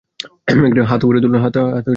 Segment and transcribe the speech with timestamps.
[0.89, 1.41] হাত উপরে তুলুন।